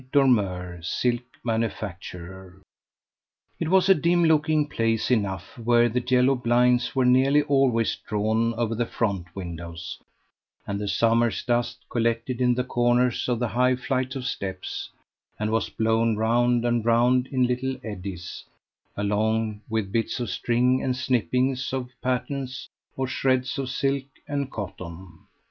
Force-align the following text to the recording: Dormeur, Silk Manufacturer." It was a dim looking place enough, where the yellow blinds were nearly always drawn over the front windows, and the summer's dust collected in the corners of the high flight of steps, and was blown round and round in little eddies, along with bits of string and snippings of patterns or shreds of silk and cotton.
Dormeur, 0.11 0.79
Silk 0.81 1.21
Manufacturer." 1.43 2.59
It 3.59 3.67
was 3.69 3.87
a 3.87 3.93
dim 3.93 4.23
looking 4.25 4.67
place 4.67 5.11
enough, 5.11 5.55
where 5.59 5.89
the 5.89 6.01
yellow 6.01 6.33
blinds 6.33 6.95
were 6.95 7.05
nearly 7.05 7.43
always 7.43 7.95
drawn 8.07 8.55
over 8.55 8.73
the 8.73 8.87
front 8.87 9.27
windows, 9.35 9.99
and 10.65 10.81
the 10.81 10.87
summer's 10.87 11.43
dust 11.43 11.85
collected 11.87 12.41
in 12.41 12.55
the 12.55 12.63
corners 12.63 13.29
of 13.29 13.37
the 13.37 13.49
high 13.49 13.75
flight 13.75 14.15
of 14.15 14.25
steps, 14.25 14.89
and 15.37 15.51
was 15.51 15.69
blown 15.69 16.15
round 16.17 16.65
and 16.65 16.83
round 16.83 17.27
in 17.27 17.45
little 17.45 17.77
eddies, 17.83 18.43
along 18.97 19.61
with 19.69 19.91
bits 19.91 20.19
of 20.19 20.31
string 20.31 20.81
and 20.81 20.97
snippings 20.97 21.71
of 21.73 21.91
patterns 22.01 22.67
or 22.97 23.05
shreds 23.05 23.59
of 23.59 23.69
silk 23.69 24.05
and 24.27 24.49
cotton. 24.51 25.19